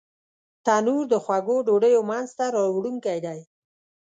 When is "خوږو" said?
1.23-1.57